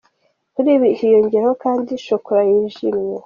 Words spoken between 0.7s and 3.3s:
ibi hiyongeraho kandi ‘Chocolat yijimye.